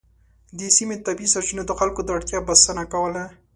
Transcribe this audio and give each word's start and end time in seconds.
د 0.59 0.59
سیمې 0.77 0.95
طبیعي 1.05 1.31
سرچینو 1.33 1.63
د 1.67 1.71
خلکو 1.79 1.99
د 2.03 2.09
اړتیا 2.17 2.39
بسنه 2.47 2.83
کوله. 2.93 3.23